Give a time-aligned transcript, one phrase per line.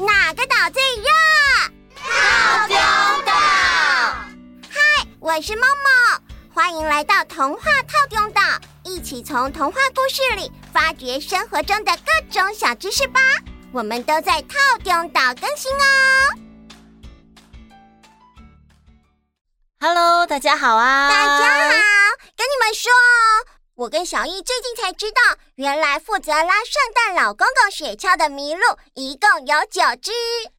[0.00, 1.08] 哪个岛最热？
[1.94, 2.76] 套丁
[3.26, 3.32] 岛。
[4.70, 6.22] 嗨，我是梦梦，
[6.54, 8.40] 欢迎来到童话套丁岛，
[8.82, 13.20] 一起从童话故事里发掘生活中的各种小知识吧。
[13.72, 15.84] 我们都在套丁岛更新哦。
[19.80, 21.10] Hello，大家好啊！
[21.10, 21.76] 大家好，
[22.36, 23.44] 跟你们说哦，
[23.80, 28.60] 我跟小易最近才知道，原来负责拉圣诞老公公雪橇的麋鹿
[28.92, 30.10] 一共有九只。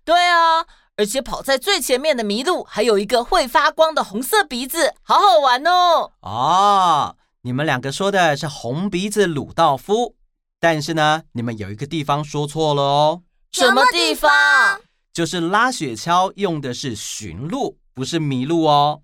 [0.03, 0.65] 对啊，
[0.97, 6.13] 而且跑在最前面的麋鹿还有一个会发光的红色鼻子，好好玩哦！
[6.21, 10.15] 哦，你们两个说的是红鼻子鲁道夫，
[10.59, 13.21] 但是呢，你们有一个地方说错了哦。
[13.51, 14.81] 什么地方？
[15.13, 19.03] 就是拉雪橇用的是驯鹿，不是麋鹿哦。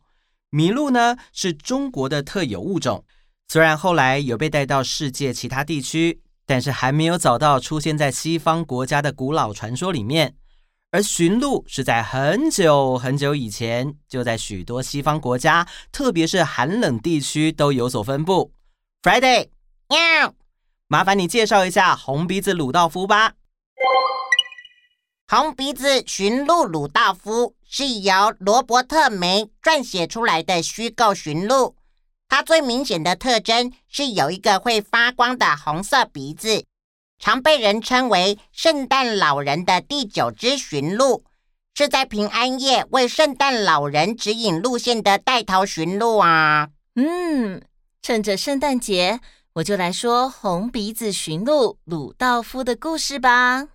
[0.49, 3.05] 麋鹿呢，是中国的特有物种，
[3.49, 10.35] 虽然后来有被带到世界其他地区，但是还没有找到出现在西方国家的古老传说里面。
[10.91, 18.51] 而驯鹿是在很久很久以前，就在许多西方国家，特别是寒冷地区都有所分布。
[19.01, 19.47] Friday，
[19.87, 20.33] 喵，
[20.87, 23.33] 麻烦你介绍一下红鼻子鲁道夫吧。
[25.29, 31.75] 红鼻子驯鹿鲁道夫是由罗伯特梅撰写出来的虚构驯鹿。
[32.29, 36.65] 它最明显的特征是有一个会发光的红色鼻子，
[37.19, 41.23] 常被人称为圣诞老人的第九只驯鹿，
[41.73, 46.69] 是在平安夜为圣诞老人指引路线的带头驯鹿啊。
[46.95, 47.61] 嗯，
[48.01, 49.19] 趁着圣诞节，
[49.53, 53.67] 我就来说红鼻子驯鹿鲁道夫的故事吧。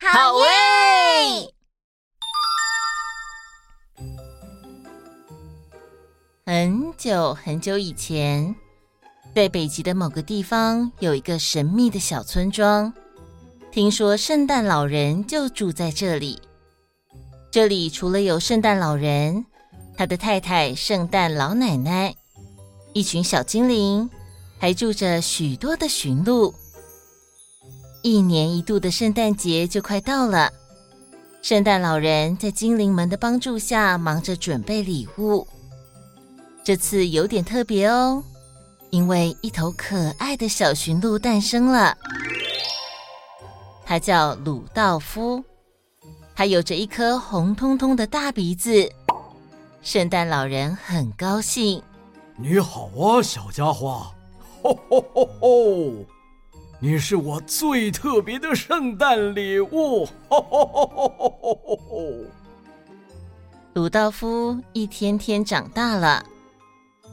[0.00, 1.54] 好耶！
[6.54, 8.54] 很久很久以前，
[9.34, 12.92] 在北极的某个地方，有一个神秘的小村庄。
[13.70, 16.38] 听说圣诞老人就住在这里。
[17.50, 19.46] 这里除了有圣诞老人，
[19.96, 22.14] 他的太太圣诞老奶奶，
[22.92, 24.10] 一群小精灵，
[24.58, 26.54] 还住着许多的驯鹿。
[28.02, 30.52] 一年一度的圣诞节就快到了，
[31.40, 35.48] 圣诞老人在精灵们的帮助下忙着准备礼物。
[36.64, 38.22] 这次有点特别哦，
[38.90, 41.96] 因为一头可爱的小驯鹿诞生了，
[43.84, 45.42] 它叫鲁道夫，
[46.36, 48.88] 它有着一颗红彤彤的大鼻子。
[49.82, 51.82] 圣诞老人很高兴，
[52.36, 54.06] 你好啊，小家伙，
[54.62, 55.92] 吼吼吼吼！
[56.78, 60.06] 你是我最特别的圣诞礼物！
[60.28, 62.02] 吼吼吼吼吼吼吼！
[63.74, 66.24] 鲁道夫一天天长大了，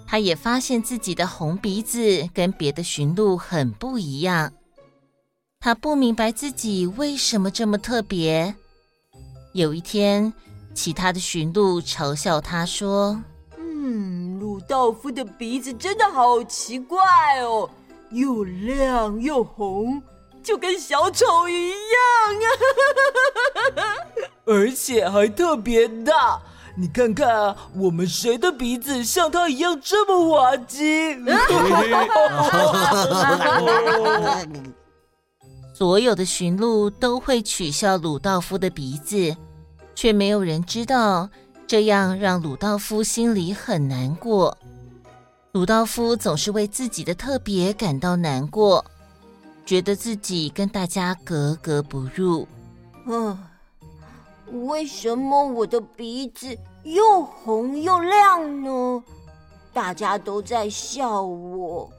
[0.09, 4.51] 他也发现自己的红鼻子跟别的驯鹿很不一样。
[5.59, 8.55] 他不明白自己为什么这么特别。
[9.53, 10.33] 有一天，
[10.73, 13.21] 其他的驯鹿嘲笑他说
[13.59, 16.97] ：“嗯，鲁道夫的鼻子真的好奇怪
[17.41, 17.69] 哦。”
[18.09, 20.01] 又亮又红，
[20.41, 21.77] 就跟小丑一样
[23.75, 23.83] 啊！
[24.45, 26.41] 而且还特别大，
[26.79, 31.17] 你看看啊，我们谁的鼻子像他一样这么滑稽？
[35.75, 39.35] 所有的驯鹿都会取笑鲁道夫的鼻子，
[39.93, 41.29] 却没有人知道，
[41.67, 44.57] 这样让鲁道夫心里很难过。
[45.51, 48.85] 鲁道夫总是为自己的特别感到难过，
[49.65, 52.47] 觉得自己跟大家格格不入。
[53.05, 53.37] 啊，
[54.51, 59.03] 为什么我的鼻子又红又亮呢？
[59.73, 61.89] 大家都在笑我，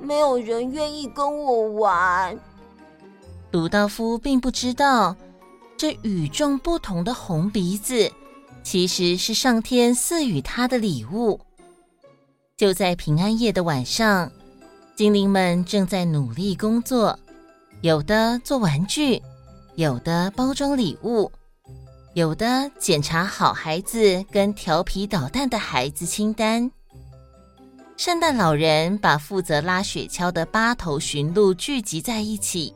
[0.00, 2.38] 没有人愿意跟我玩。
[3.50, 5.14] 鲁道夫并不知道，
[5.76, 8.10] 这与众不同的红鼻子，
[8.62, 11.40] 其实是上天赐予他的礼物。
[12.56, 14.30] 就在平安夜的晚上，
[14.96, 17.18] 精灵们正在努力工作，
[17.82, 19.22] 有的做玩具，
[19.76, 21.30] 有的包装礼物，
[22.18, 26.68] 有的检查好孩子跟调皮捣蛋的孩子清单。
[27.96, 32.74] 圣诞老人把负责拉雪橇的八头驯鹿聚集在一起，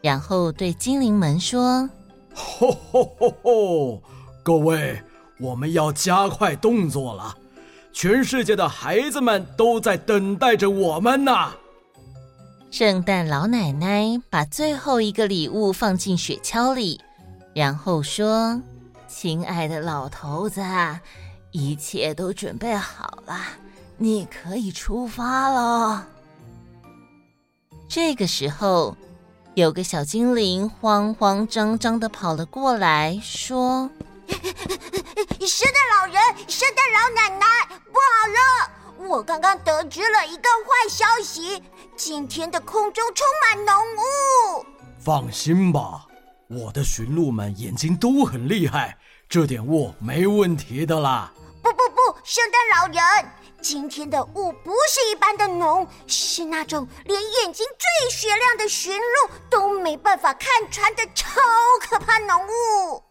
[0.00, 1.88] 然后对精灵们说
[2.34, 4.02] ：“吼吼吼吼，
[4.42, 5.00] 各位，
[5.38, 7.38] 我们要加快动作了。”
[7.94, 11.52] 全世界的孩子们都在等待着我们呢。
[12.72, 17.00] 圣诞老奶奶把最后一个礼物放进雪橇里，
[17.54, 18.60] 然后说
[19.14, 20.62] ：“亲爱的老头子，
[21.50, 23.38] 一切都准备好了，
[23.98, 26.08] 你可以出发了。”
[27.86, 28.96] 这个时候，
[29.54, 33.90] 有个小精灵慌慌张张的跑了过来，说
[34.26, 37.46] ：“圣诞老人，圣诞老奶奶，
[37.92, 39.08] 不好了！
[39.08, 41.62] 我刚刚得知了一个坏消息，
[41.94, 44.66] 今天的空中充满浓雾。”
[44.98, 46.06] 放心吧，
[46.54, 51.32] 我的驯鹿们眼睛都很厉害，这点雾没问题的啦。
[51.62, 53.30] 不不不，圣诞老人。
[53.62, 61.40] 今天的雾不是一般的浓，是那种连眼睛最雪亮的驯鹿都没办法看穿的超
[61.80, 63.02] 可怕浓雾。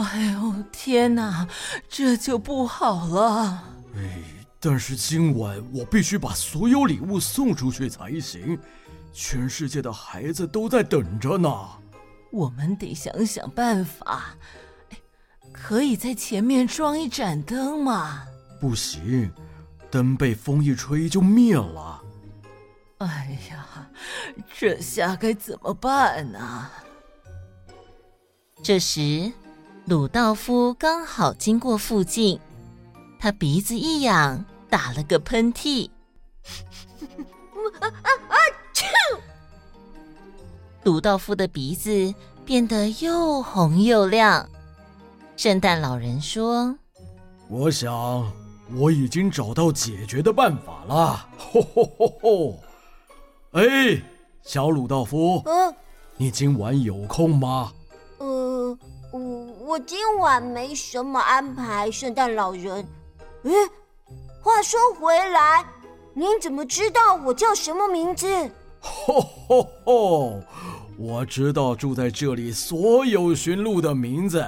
[0.00, 1.46] 哎呦天哪，
[1.88, 3.64] 这就不好了。
[3.96, 4.22] 哎，
[4.60, 8.56] 但是今晚我必须把所有礼物送出去才行，
[9.12, 11.50] 全世界的孩子都在等着呢。
[12.30, 14.34] 我们得想想办法，
[15.52, 18.24] 可以在前面装一盏灯吗？
[18.60, 19.32] 不行。
[19.88, 22.02] 灯被风一吹就灭了。
[22.98, 23.88] 哎呀，
[24.58, 26.70] 这下该怎么办呢？
[28.62, 29.32] 这时，
[29.84, 32.40] 鲁道夫刚好经过附近，
[33.18, 35.88] 他鼻子一痒，打了个喷嚏。
[37.80, 38.36] 啊 啊啊！
[40.86, 44.48] 鲁道夫的鼻子变得又红又亮。
[45.36, 46.76] 圣诞老人说
[47.50, 47.90] ：“我想。”
[48.74, 52.58] 我已经找到解决的办法了，吼吼吼吼！
[53.52, 54.02] 哎，
[54.42, 55.72] 小鲁道夫，嗯，
[56.16, 57.72] 你今晚有空吗？
[58.18, 58.76] 呃，
[59.12, 59.20] 我
[59.60, 62.84] 我今晚没什么安排，圣诞老人。
[63.44, 63.52] 哎，
[64.42, 65.64] 话说回来，
[66.12, 68.50] 您怎么知道我叫什么名字？
[68.80, 70.40] 吼吼吼！
[70.98, 74.44] 我知道住在这里所有驯鹿的名字，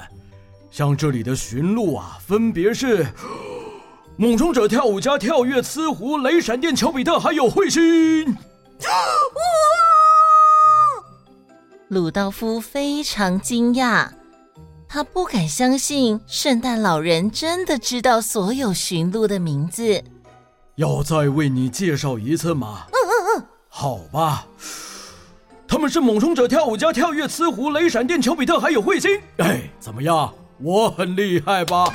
[0.71, 3.07] 像这里的驯鹿啊，分别是。
[4.17, 8.25] 猛冲者、跳舞家、跳跃、呲狐、雷闪电、丘比特，还有彗星。
[8.27, 8.37] 哇！
[11.89, 14.09] 鲁道夫非常惊讶，
[14.89, 20.03] 他不敢相信圣诞老人真的知道所有驯鹿的名字。
[20.75, 22.87] 要再为你介绍一次吗？
[22.89, 23.47] 嗯嗯嗯。
[23.69, 24.47] 好吧，
[25.69, 29.21] 他们是猛冲者、跳舞家、跳跃、雌狐、雷闪电、丘比特，还有彗星。
[29.37, 30.33] 哎，怎么样？
[30.61, 31.85] 我很厉害吧？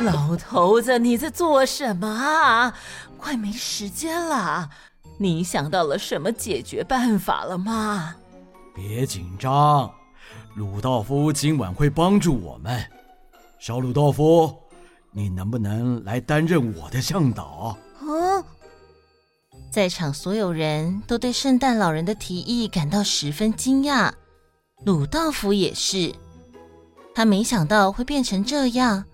[0.00, 2.74] 老头子，你在做什么啊？
[3.16, 4.70] 快没时间了！
[5.18, 8.16] 你想到了什么解决办法了吗？
[8.74, 9.92] 别紧张，
[10.56, 12.82] 鲁道夫今晚会帮助我们。
[13.58, 14.52] 小鲁道夫，
[15.12, 17.76] 你能不能来担任我的向导？
[19.70, 24.10] 在场所有人都对圣诞老人的提议感到十分惊讶。
[24.84, 26.12] 鲁道夫也是，
[27.14, 29.04] 他没想到会变成这样。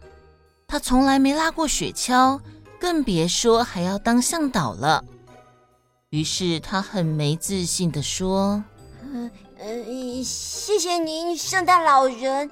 [0.66, 2.40] 他从来没拉过雪橇，
[2.80, 5.04] 更别说还要当向导了。
[6.08, 8.64] 于是他很没自信的说
[9.02, 12.50] ：“嗯呃，谢谢您，圣诞老人，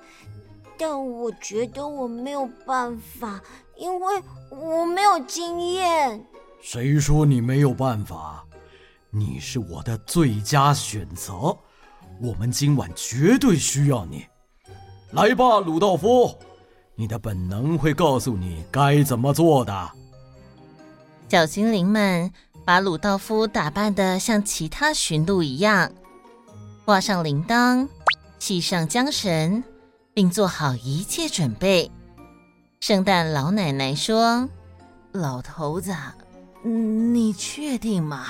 [0.77, 3.41] 但我觉得我没有办法，
[3.79, 6.23] 因为我没有经验。”
[6.65, 8.43] 谁说你没有办法？
[9.11, 11.55] 你是我的最佳选择。
[12.23, 14.25] 我们今晚绝对需要你，
[15.11, 16.35] 来吧，鲁道夫，
[16.95, 19.91] 你的本能会告诉你该怎么做的。
[21.29, 22.33] 小精灵们
[22.65, 25.93] 把鲁道夫打扮的像其他驯鹿一样，
[26.87, 27.87] 挂上铃铛，
[28.39, 29.63] 系上缰绳，
[30.15, 31.91] 并做好一切准备。
[32.81, 34.49] 圣诞老奶奶说
[35.13, 35.95] ：“老头子，
[36.65, 38.25] 你确定吗？”“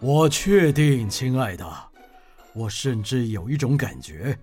[0.00, 1.66] 我确定，亲爱的。”
[2.54, 4.36] 我甚至有一种感觉，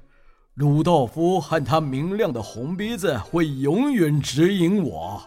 [0.53, 5.22] 鲁道夫和他明亮的红鼻子会永远指引我。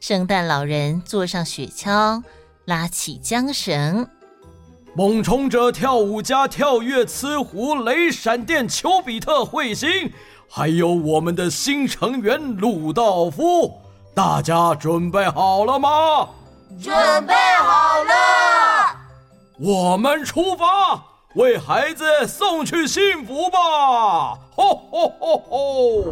[0.00, 2.22] 圣诞老人坐上雪橇，
[2.64, 4.08] 拉起缰绳。
[4.94, 10.10] 猛冲者、跳舞家、跳跃、雌狐、雷闪电、丘比特、彗星，
[10.48, 13.78] 还有我们的新成员鲁道夫，
[14.14, 16.28] 大家准备好了吗？
[16.82, 18.96] 准备好了。
[19.58, 21.02] 我们出发。
[21.34, 24.38] 为孩子送去幸福吧！
[24.56, 26.04] 吼吼吼吼！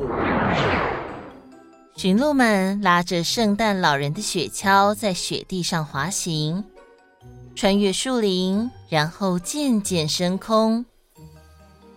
[1.96, 6.62] 驯鹿们拉着圣诞老人的雪橇在雪地上滑行，
[7.56, 10.84] 穿越树林，然后渐渐升空。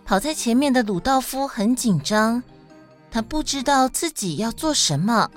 [0.06, 2.42] 跑在前面的鲁道夫很紧张，
[3.10, 5.30] 他不知道自己要做什么，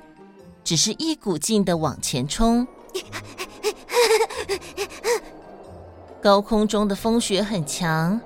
[0.64, 2.66] 只是一股劲的往前冲。
[6.22, 8.20] 高空中的风雪很强，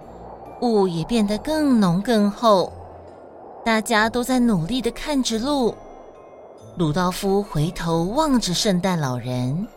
[0.62, 2.72] 雾也变得更浓更厚。
[3.64, 5.74] 大家都在努力的看着路。
[6.78, 9.68] 鲁道夫回头望着圣诞老人：“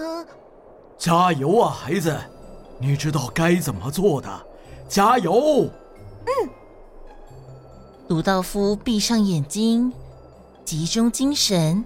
[0.96, 2.16] 加油啊，孩子！
[2.80, 4.28] 你知道该怎么做的，
[4.88, 5.68] 加油！
[6.24, 6.48] 嗯。
[8.06, 9.92] 鲁道夫闭上眼睛，
[10.64, 11.84] 集中精神，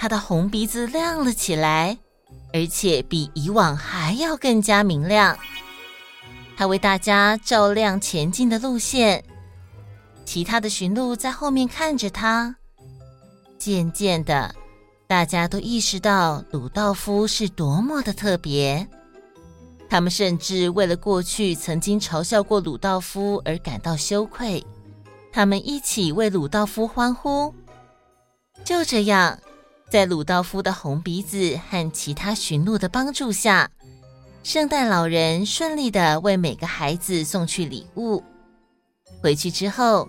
[0.00, 1.98] 他的红鼻子亮了起来，
[2.54, 5.36] 而且比以往还要更加明亮。
[6.56, 9.22] 他为大家照亮前进的路线，
[10.24, 12.56] 其他的驯鹿在后面看着他。
[13.58, 14.54] 渐渐的，
[15.06, 18.88] 大家都意识到鲁道夫是多么的特别。
[19.90, 24.64] 他们甚至为了过去曾经嘲笑过鲁道夫而感到羞愧。
[25.30, 27.54] 他们一起为鲁道夫欢呼。
[28.64, 29.38] 就这样，
[29.90, 33.68] 在鲁道夫的红鼻子和其他驯鹿的帮助下，
[34.44, 38.22] 圣诞老人顺利的为每个孩子送去礼物。
[39.20, 40.08] 回去之后，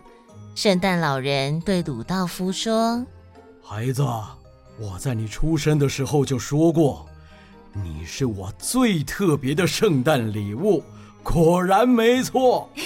[0.53, 3.03] 圣诞老人对鲁道夫说
[3.63, 4.03] ：“孩子，
[4.79, 7.09] 我在你出生的时候就说过，
[7.73, 10.83] 你是我最特别的圣诞礼物。”
[11.23, 12.69] 果然没错。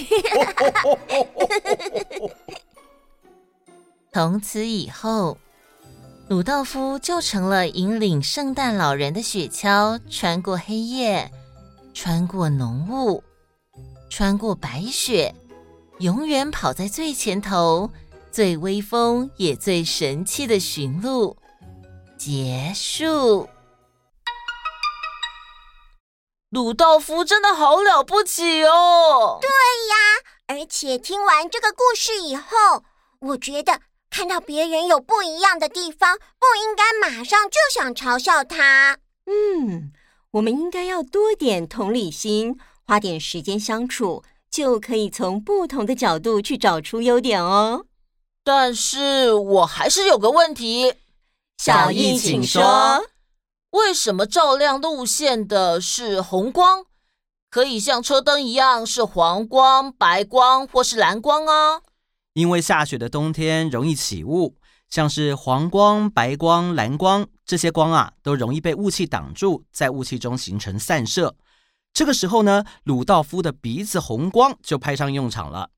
[4.14, 5.38] 从此以后，
[6.28, 11.32] 鲁道夫就成了引领圣诞老人的雪橇，穿过黑夜，
[11.94, 13.24] 穿过浓雾，
[14.10, 15.36] 穿过白雪，
[16.00, 17.92] 永远跑在最前头，
[18.32, 21.38] 最威风也最神气的驯鹿。
[22.18, 23.48] 结束。
[26.50, 29.38] 鲁道夫真的好了不起哦！
[29.40, 29.96] 对呀，
[30.48, 32.84] 而且听完这个故事以后，
[33.20, 33.82] 我觉得
[34.16, 38.98] 看到别人有不一样的地方，不应该马上就想嘲笑他。
[39.26, 39.92] 嗯，
[40.32, 42.58] 我们应该要多点同理心，
[42.88, 47.88] 花点时间相处，就可以从不同的角度去找出优点哦。
[48.42, 50.94] 但是我还是有个问题，
[51.58, 53.06] 小易请说。
[53.72, 56.86] 为什么照亮路线的是红光，
[57.50, 61.82] 可以像车灯一样是黄光、白光或是蓝光啊？
[62.36, 64.58] 因为下雪的冬天容易起雾，
[64.90, 71.38] 像是黄光、白光、蓝光这些光啊，都容易被雾气挡住，在雾气中形成散射。
[71.94, 75.70] 这个时候呢，鲁道夫的鼻子红光就派上用场了，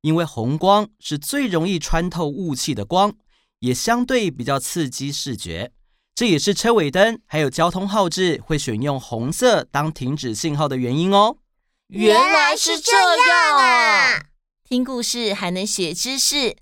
[0.00, 3.14] 因为红光是最容易穿透雾气的光，
[3.60, 5.70] 也相对比较刺激视觉。
[6.16, 11.36] 这也是车尾灯还有交通号志会选用红色当停止信号的原因哦。
[11.86, 12.92] 原来是这
[13.28, 14.29] 样啊！
[14.70, 16.56] 听故事还能学知识。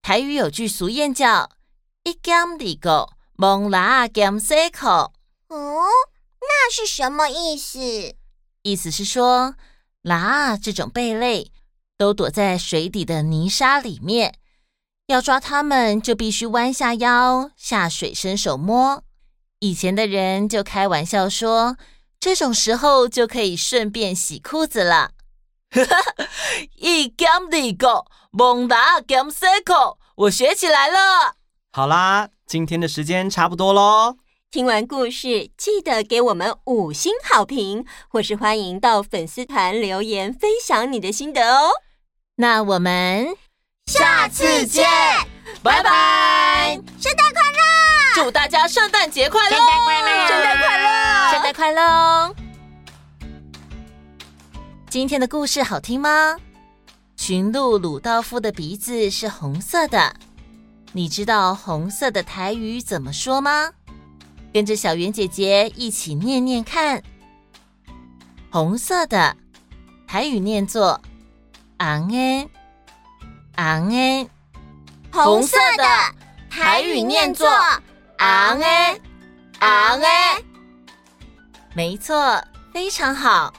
[0.00, 1.50] 台语有句俗谚叫
[2.04, 5.12] “一减二个，蒙拉减三口”。
[5.48, 5.84] 哦，
[6.40, 8.14] 那是什么意思？
[8.62, 9.56] 意思是说，
[10.00, 11.52] 拉这种贝类
[11.98, 14.38] 都躲在水底的泥沙里面。
[15.08, 19.04] 要抓它们，就必须弯下腰下水伸手摸。
[19.58, 21.76] 以前的人就开玩笑说，
[22.18, 25.10] 这种时候就可以顺便洗裤子了。
[26.76, 31.34] 一减二个，蒙达减三个，我学起来了。
[31.72, 34.16] 好啦，今天的时间差不多喽。
[34.50, 41.70] 听完故事，记得给我们五星好评，或是欢迎到粉丝团留言分享你的心得哦。
[42.36, 43.36] 那我们。
[43.86, 44.88] 下次见，
[45.62, 46.80] 拜拜！
[46.98, 48.14] 圣诞快乐！
[48.14, 49.56] 祝大家圣诞节快乐！
[49.56, 50.28] 圣诞快乐！
[50.28, 51.30] 圣诞快乐！
[51.32, 52.43] 圣诞快乐！
[54.94, 56.36] 今天的故事好听吗？
[57.16, 60.14] 驯鹿鲁道夫的鼻子是红色的，
[60.92, 63.72] 你知道红色的台语怎么说吗？
[64.52, 67.02] 跟着小圆姐姐一起念念看。
[68.52, 69.36] 红色的
[70.06, 71.00] 台语念作
[71.78, 72.48] “昂诶”。
[73.58, 74.30] 昂诶，
[75.10, 75.84] 红色的
[76.48, 77.48] 台语念作
[78.18, 79.02] 昂诶，
[79.58, 80.44] 昂诶，
[81.74, 82.40] 没错，
[82.72, 83.52] 非常好。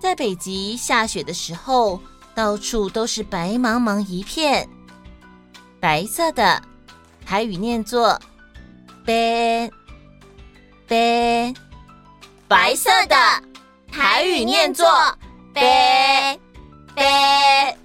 [0.00, 2.00] 在北极下雪的时候，
[2.34, 4.68] 到处都是白茫茫一片。
[5.80, 6.62] 白色的
[7.24, 8.20] 台语念作
[9.04, 9.70] 白
[10.86, 11.54] 白，
[12.46, 13.16] 白色的
[13.90, 14.86] 台语念作
[15.52, 16.38] 白
[16.94, 17.76] 白。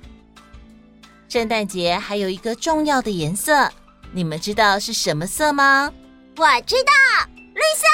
[1.30, 3.70] 圣诞节还有一个重要的颜色，
[4.12, 5.92] 你们知道是什么色吗？
[6.38, 6.92] 我知道，
[7.54, 7.86] 绿色。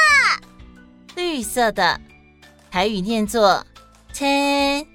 [1.15, 1.99] 绿色的
[2.69, 3.65] 台语念作
[4.19, 4.85] “青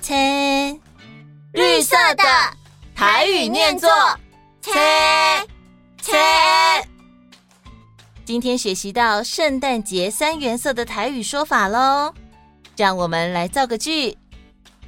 [0.00, 0.80] 青”，
[1.54, 2.24] 绿色的
[2.92, 3.88] 台语念作
[4.60, 4.72] “青
[6.00, 6.12] 青”。
[8.26, 12.12] 今天学习到圣诞节三原色的台语说法喽，
[12.76, 14.18] 让我们来造个句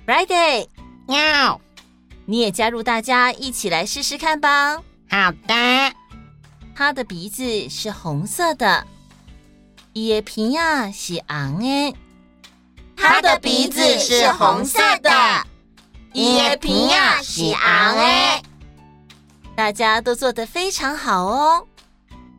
[0.04, 0.66] ：Friday，
[1.06, 1.61] 喵。
[2.26, 4.82] 你也加入大家一起来试试看吧。
[5.08, 5.94] 好的。
[6.75, 8.84] 他的鼻子是红色的，
[9.92, 11.96] 叶片啊是红的，
[12.97, 15.11] 他的鼻子是红色的。
[16.13, 18.41] 叶平呀，喜昂哎！
[19.57, 21.67] 大家都做得非常好哦，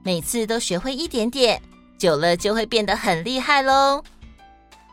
[0.03, 1.61] 每次都学会一点点，
[1.97, 4.03] 久了就会变得很厉害喽。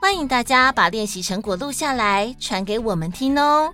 [0.01, 3.73] 欢迎大家把练习成果录下来，传给我们听哦。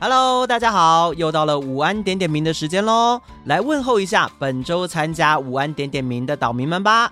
[0.00, 3.20] Hello，大家好，又到了午安点点名的时间喽！
[3.48, 7.10] 来问候一下本周参加午安点点名的岛民们吧。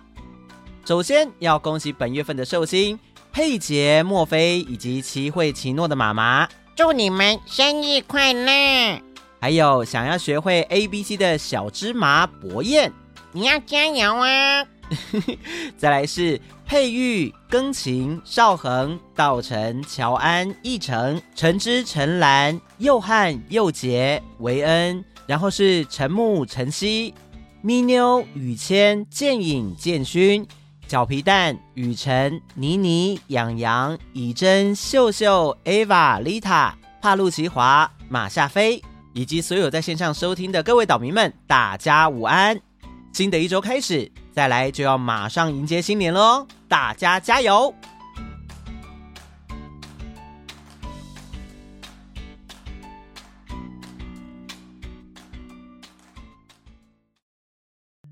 [0.84, 2.98] 首先要恭喜本月份的寿星
[3.32, 9.00] 佩杰、莫菲以及齐慧、奇诺的妈妈，祝你们生日快乐！
[9.40, 12.92] 还有想要学会 A B C 的小芝麻博彦，
[13.32, 14.62] 你要加油啊！
[15.78, 27.14] 再来是佩玉、庚晴、少恒、道成、乔安、奕成、陈之、陈兰、佑汉、佑杰、维恩，然后是陈木、陈曦、
[27.62, 30.46] 咪妞、雨谦、剑影、剑勋。
[30.88, 38.80] 小皮蛋、雨辰、妮妮、洋洋、以真、秀秀、Ava、Lita、帕路奇华、马夏飞，
[39.12, 42.56] 以及所有在线上收听的各位岛民们，大家午安！
[43.12, 47.74] 新的一周开始，再来就要马上迎接新年喽，大家加油！